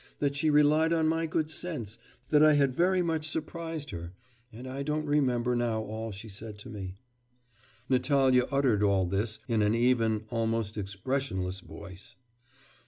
[0.17, 1.99] that she relied on my good sense,
[2.29, 4.13] that I had very much surprised her...
[4.51, 6.95] and I don't remember now all she said to me.'
[7.87, 12.15] Natalya uttered all this in an even, almost expressionless voice.